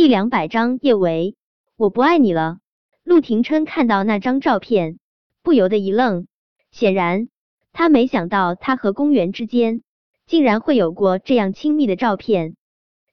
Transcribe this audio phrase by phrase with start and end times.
[0.00, 1.36] 第两百章叶维，
[1.76, 2.60] 我不爱你了。
[3.04, 4.98] 陆廷琛看到那张照片，
[5.42, 6.26] 不由得一愣。
[6.70, 7.28] 显然，
[7.70, 9.82] 他没想到他和公园之间
[10.24, 12.56] 竟然会有过这样亲密的照片。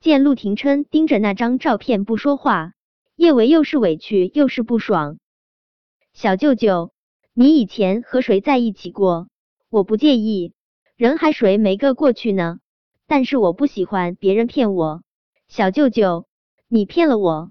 [0.00, 2.72] 见陆廷琛盯着那张照片不说话，
[3.14, 5.18] 叶维又是委屈又是不爽。
[6.14, 6.92] 小舅舅，
[7.34, 9.28] 你以前和谁在一起过？
[9.68, 10.54] 我不介意，
[10.96, 12.58] 人还谁没个过去呢？
[13.06, 15.02] 但是我不喜欢别人骗我。
[15.46, 16.24] 小舅舅，
[16.72, 17.50] 你骗了我！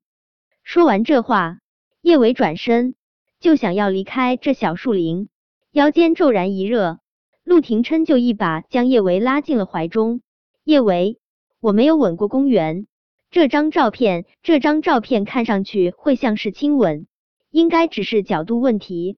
[0.63, 1.59] 说完这话，
[1.99, 2.95] 叶维转身
[3.41, 5.27] 就想要离开这小树林，
[5.73, 6.99] 腰间骤然一热，
[7.43, 10.21] 陆廷琛就一把将叶维拉进了怀中。
[10.63, 11.19] 叶维，
[11.59, 12.87] 我没有吻过公园，
[13.29, 17.05] 这张照片，这张照片看上去会像是亲吻，
[17.51, 19.17] 应该只是角度问题。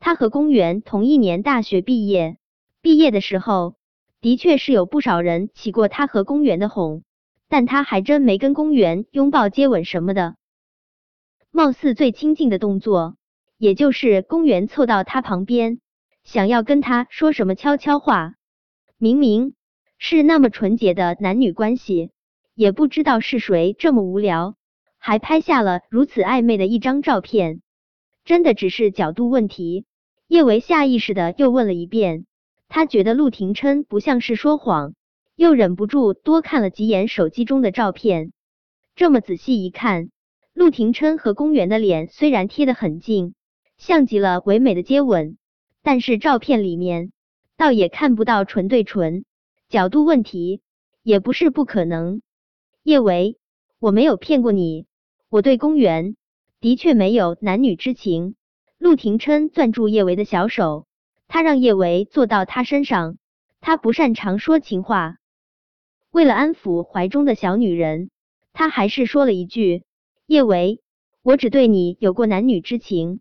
[0.00, 2.38] 他和公园同一年大学毕业，
[2.82, 3.76] 毕业的时候
[4.20, 7.04] 的确是有不少人起过他和公园的哄。
[7.48, 10.36] 但他还真没跟公园拥抱、接吻什么的。
[11.50, 13.16] 貌似最亲近的动作，
[13.56, 15.80] 也就是公园凑到他旁边，
[16.22, 18.34] 想要跟他说什么悄悄话。
[18.98, 19.54] 明明
[19.96, 22.10] 是那么纯洁的男女关系，
[22.54, 24.56] 也不知道是谁这么无聊，
[24.98, 27.62] 还拍下了如此暧昧的一张照片。
[28.24, 29.86] 真的只是角度问题？
[30.26, 32.26] 叶维下意识的又问了一遍，
[32.68, 34.92] 他觉得陆廷琛不像是说谎。
[35.38, 38.32] 又忍不住多看了几眼手机中的照片，
[38.96, 40.10] 这么仔细一看，
[40.52, 43.34] 陆廷琛和公园的脸虽然贴得很近，
[43.76, 45.38] 像极了唯美的接吻，
[45.80, 47.12] 但是照片里面
[47.56, 49.24] 倒也看不到唇对唇，
[49.68, 50.60] 角度问题
[51.04, 52.20] 也不是不可能。
[52.82, 53.38] 叶维，
[53.78, 54.86] 我没有骗过你，
[55.28, 56.16] 我对公园
[56.58, 58.34] 的确没有男女之情。
[58.76, 60.88] 陆廷琛攥住叶维的小手，
[61.28, 63.18] 他让叶维坐到他身上，
[63.60, 65.14] 他不擅长说情话。
[66.10, 68.10] 为了安抚怀中的小女人，
[68.52, 69.84] 他还是说了一句
[70.26, 70.80] ：“叶维，
[71.22, 73.20] 我只对你有过男女之情。”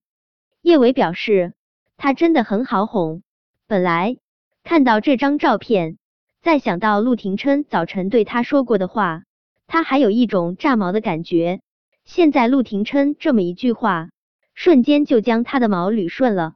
[0.64, 1.54] 叶维表示
[1.98, 3.22] 他真的很好哄。
[3.68, 4.18] 本来
[4.64, 5.98] 看到这张照片，
[6.42, 9.24] 再想到陆廷琛早晨对他说过的话，
[9.68, 11.60] 他还有一种炸毛的感觉。
[12.06, 14.10] 现在陆廷琛这么一句话，
[14.54, 16.54] 瞬间就将他的毛捋顺了。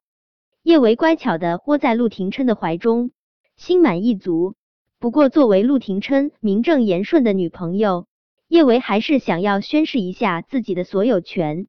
[0.64, 3.12] 叶维乖巧的窝在陆廷琛的怀中，
[3.58, 4.56] 心满意足。
[5.02, 8.06] 不过，作为陆廷琛名正言顺的女朋友，
[8.48, 11.66] 叶维还是想要宣示一下自己的所有权。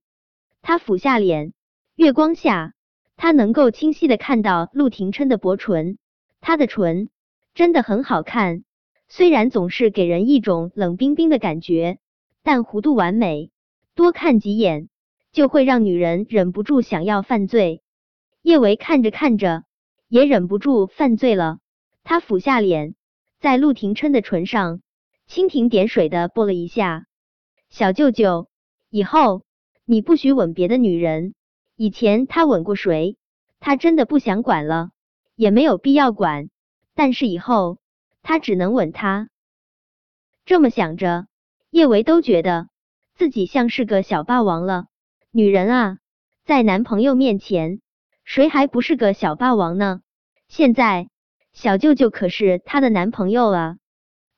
[0.60, 1.54] 他俯下脸，
[1.96, 2.74] 月光下，
[3.16, 5.96] 他能够清晰的看到陆廷琛的薄唇，
[6.42, 7.08] 他的唇
[7.54, 8.64] 真的很好看，
[9.08, 11.96] 虽然总是给人一种冷冰冰的感觉，
[12.42, 13.50] 但弧度完美，
[13.94, 14.90] 多看几眼
[15.32, 17.80] 就会让女人忍不住想要犯罪。
[18.42, 19.64] 叶维看着看着，
[20.06, 21.60] 也忍不住犯罪了，
[22.04, 22.94] 他俯下脸。
[23.42, 24.82] 在陆廷琛的唇上
[25.28, 27.06] 蜻蜓点水的啵了一下，
[27.70, 28.48] 小舅舅，
[28.88, 29.42] 以后
[29.84, 31.34] 你不许吻别的女人。
[31.74, 33.16] 以前他吻过谁，
[33.58, 34.90] 他真的不想管了，
[35.34, 36.50] 也没有必要管。
[36.94, 37.78] 但是以后
[38.22, 39.28] 他只能吻她。
[40.44, 41.26] 这么想着，
[41.68, 42.68] 叶维都觉得
[43.16, 44.86] 自己像是个小霸王了。
[45.32, 45.98] 女人啊，
[46.44, 47.80] 在男朋友面前，
[48.22, 50.00] 谁还不是个小霸王呢？
[50.46, 51.08] 现在。
[51.52, 53.76] 小舅舅可是她的男朋友啊！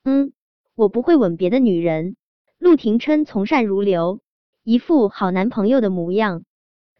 [0.04, 0.32] 嗯，
[0.75, 2.16] 我不会吻别的女人。
[2.58, 4.20] 陆廷琛从善如流，
[4.62, 6.44] 一副好男朋友的模样。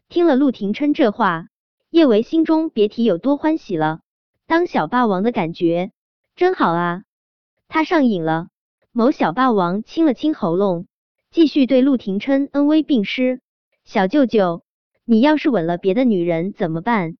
[0.07, 1.47] 听了陆廷琛这话，
[1.89, 3.99] 叶维心中别提有多欢喜了。
[4.47, 5.91] 当小霸王的感觉
[6.35, 7.03] 真好啊！
[7.67, 8.47] 他上瘾了。
[8.91, 10.87] 某小霸王清了清喉咙，
[11.29, 13.41] 继续对陆廷琛恩威并施。
[13.83, 14.63] 小舅舅，
[15.03, 17.17] 你要是吻了别的女人怎么办？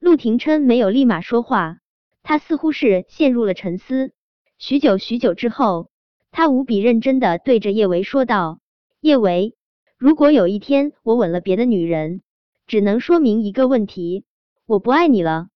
[0.00, 1.78] 陆廷琛没有立马说话。
[2.24, 4.12] 他似乎是陷入了沉思，
[4.56, 5.90] 许久许久之后，
[6.30, 8.60] 他无比认真的对着叶维说道
[9.00, 9.54] ：“叶维，
[9.98, 12.22] 如果有一天我吻了别的女人，
[12.66, 14.24] 只能说明一个问题，
[14.64, 15.48] 我不爱你了。”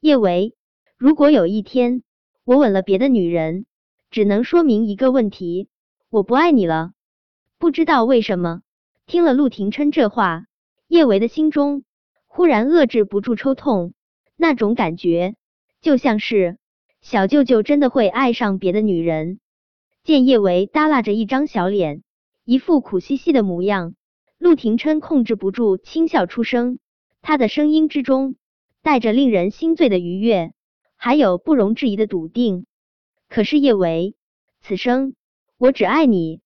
[0.00, 0.54] 叶维，
[0.98, 2.02] 如果有一天
[2.44, 3.64] 我吻了别的女人，
[4.10, 5.70] 只能说明一个问题，
[6.10, 6.92] 我不爱你了。
[7.58, 8.60] 不知道为什么，
[9.06, 10.44] 听了陆廷琛这话，
[10.88, 11.84] 叶维的心中
[12.26, 13.94] 忽然遏制不住抽痛，
[14.36, 15.36] 那种感觉。
[15.82, 16.58] 就像是
[17.00, 19.40] 小舅舅真的会爱上别的女人。
[20.04, 22.04] 见叶维耷拉着一张小脸，
[22.44, 23.94] 一副苦兮兮的模样，
[24.38, 26.78] 陆廷琛控制不住轻笑出声，
[27.20, 28.36] 他的声音之中
[28.80, 30.52] 带着令人心醉的愉悦，
[30.96, 32.66] 还有不容置疑的笃定。
[33.28, 34.14] 可是叶维，
[34.60, 35.14] 此生
[35.58, 36.40] 我只爱你。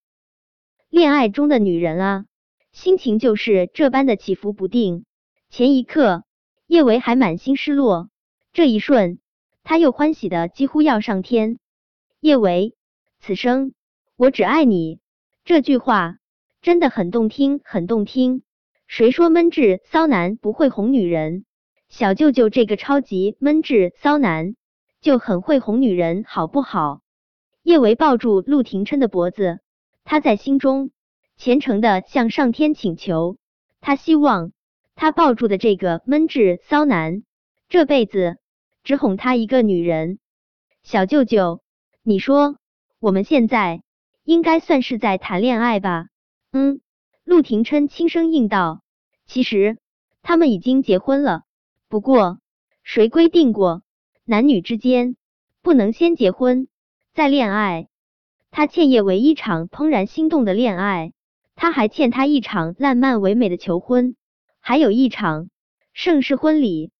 [0.89, 2.25] 恋爱中的女人啊，
[2.73, 5.05] 心情就是这般的起伏不定。
[5.51, 6.25] 前一刻，
[6.67, 8.09] 叶维还满心失落，
[8.55, 9.19] 这一瞬。
[9.69, 11.59] 他又欢喜的几乎要上天。
[12.21, 12.77] 叶维，
[13.19, 13.75] 此生
[14.15, 15.01] 我只爱你。
[15.45, 16.19] 这句话
[16.63, 18.43] 真的很动听，很动听。
[18.87, 21.45] 谁说闷质骚男不会哄女人？
[21.89, 24.55] 小舅舅这个超级闷质骚男
[25.01, 27.01] 就很会哄女人，好不好？
[27.65, 29.59] 叶维抱住陆廷琛的脖子，
[30.05, 30.93] 他在心中
[31.37, 33.37] 虔诚的向上天请求，
[33.81, 34.53] 他希望
[34.95, 37.25] 他抱住的这个闷质骚男
[37.69, 38.39] 这辈子
[38.87, 40.21] 只哄他一个女人。
[40.85, 41.61] 小舅舅，
[42.05, 42.57] 你说
[43.01, 43.83] 我们现在
[44.23, 46.07] 应该算是在谈恋爱吧？
[46.53, 46.81] 嗯。
[47.25, 48.83] 陆廷琛轻声应道
[49.27, 49.79] ：“其实
[50.23, 51.43] 他们已经结婚了，
[51.89, 52.39] 不过
[52.85, 53.83] 谁规定过
[54.25, 55.17] 男女之间
[55.63, 56.69] 不能先结婚
[57.13, 57.89] 再恋爱？
[58.53, 61.13] 他欠叶维一场怦然心动的恋爱，
[61.57, 64.15] 他还欠他一场烂漫唯美的求婚，
[64.61, 65.51] 还有一场
[65.93, 66.93] 盛世婚礼。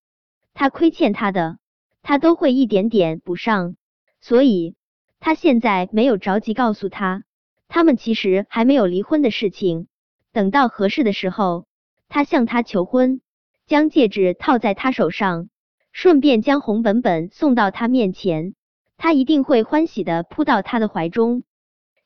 [0.53, 1.59] 他亏欠他的，
[2.07, 3.75] 他都会一点点补上。
[4.21, 4.77] 所以
[5.19, 7.25] 他现在没有着急告诉他，
[7.67, 9.89] 他们其实还没有离婚的事情。”
[10.33, 11.67] 等到合适的时候，
[12.09, 13.21] 他向她求婚，
[13.67, 15.49] 将戒指套在她手上，
[15.91, 18.55] 顺便将红本本送到她面前，
[18.97, 21.43] 他一定会欢喜的扑到她的怀中。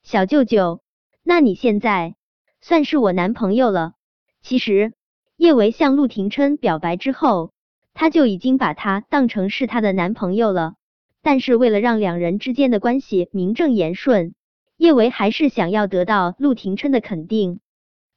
[0.02, 0.80] 小舅舅，
[1.22, 2.14] 那你现在
[2.62, 3.92] 算是我男朋友了。
[4.40, 4.94] 其实
[5.36, 7.52] 叶维向陆廷琛表白之后，
[7.94, 10.74] 他就已经把他当成是他的男朋友了。
[11.22, 14.34] 但是为了让两人之间的关系名正言顺，
[14.76, 17.60] 叶维还是想要得到陆廷琛的肯定。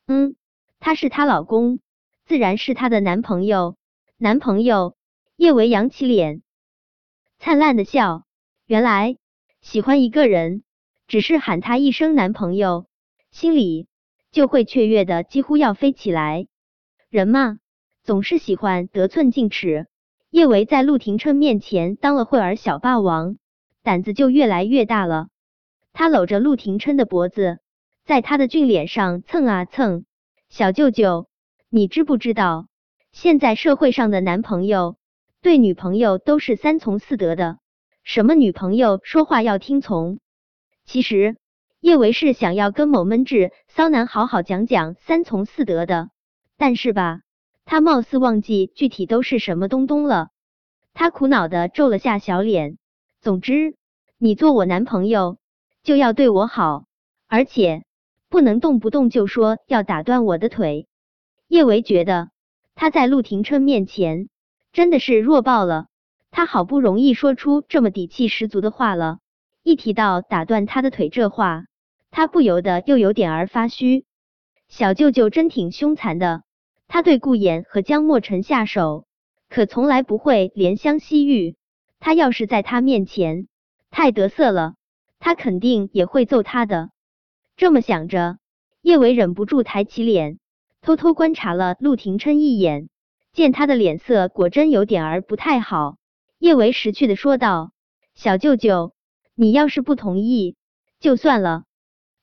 [0.08, 0.36] 嗯，
[0.80, 1.80] 他是她老公，
[2.26, 3.76] 自然是她的男朋友。
[4.18, 4.96] 男朋友，
[5.36, 6.44] 叶维扬起脸，
[7.40, 8.24] 灿烂的笑。
[8.66, 9.18] 原来
[9.60, 10.64] 喜欢一个人，
[11.08, 12.86] 只是喊他一声男朋友，
[13.32, 13.88] 心里
[14.32, 16.48] 就会雀跃的几乎要飞起来。
[17.10, 17.60] 人嘛，
[18.04, 19.88] 总是喜欢得寸进尺。
[20.30, 23.38] 叶维在陆廷琛面前当了会儿小霸王，
[23.82, 25.28] 胆子就越来越大了。
[25.94, 27.60] 他搂着陆廷琛的脖子。
[28.06, 30.04] 在他的俊脸上蹭啊蹭，
[30.50, 31.30] 小舅舅，
[31.70, 32.68] 你知不知道，
[33.14, 34.98] 现在社会上的男朋友
[35.42, 37.60] 对女朋友都是三从四德的，
[38.04, 40.20] 什么女朋友说话要听从。
[40.84, 41.38] 其实
[41.80, 46.10] 叶维是想要跟某闷质骚男好好讲讲三从四德的，
[46.58, 47.22] 但是吧，
[47.66, 50.30] 他貌似忘记具体都是什么东东了。
[50.94, 52.78] 他苦恼的皱了下小脸。
[53.22, 53.76] 总之，
[54.18, 55.38] 你做我男朋友
[55.84, 56.86] 就要对我好，
[57.28, 57.84] 而且。
[58.30, 60.88] 不能动不动就说要打断我的腿。
[61.48, 62.32] 叶维觉得
[62.74, 64.28] 他在陆廷琛面前
[64.72, 65.86] 真的是弱爆了。
[66.32, 69.20] 他好不容易说出这么底气十足的话了，
[69.62, 71.66] 一提到打断他的腿这话，
[72.10, 74.04] 他不由得又有点儿发虚。
[74.68, 76.42] 小舅舅真挺凶残的，
[76.94, 79.08] 他对顾衍和江墨尘下手，
[79.50, 81.56] 可从来不会怜香惜玉。
[82.00, 83.48] 他要是在他面前
[83.90, 84.76] 太得瑟了，
[85.18, 86.92] 他肯定也会揍他的。
[87.58, 88.38] 这么想着，
[88.84, 90.38] 叶维忍不住抬起脸，
[90.84, 92.90] 偷偷观察了陆廷琛一眼，
[93.32, 95.98] 见他的脸色果真有点儿不太好，
[96.38, 97.72] 叶维识趣的说道
[98.14, 98.94] ：“小舅舅，
[99.34, 100.56] 你要是不同意，
[101.00, 101.64] 就算了。”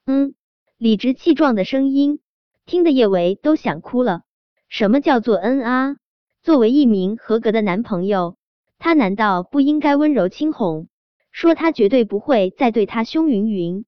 [0.07, 0.37] 嗯，
[0.79, 2.21] 理直气壮的声音，
[2.67, 4.23] 听得叶维都想哭了。
[4.71, 5.97] 什么叫做嗯啊？
[6.43, 8.37] 作为一名合格的男朋友，
[8.79, 10.87] 他难道不应该温柔轻哄，
[11.33, 13.85] 说他绝对不会再对他凶云云？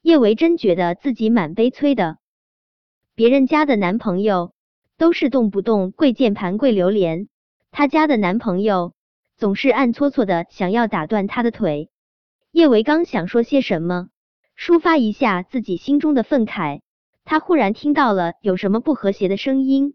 [0.00, 2.16] 叶维真觉得自己蛮悲催的，
[3.14, 4.54] 别人家的男朋友
[4.96, 7.28] 都是动不动跪键盘、跪榴莲，
[7.70, 8.94] 他家的男朋友
[9.36, 11.90] 总是暗搓搓的想要打断他的腿。
[12.50, 14.08] 叶维刚想说些什么，
[14.58, 16.80] 抒发一下自己心中的愤慨，
[17.26, 19.94] 他忽然听到了有什么不和谐的声音。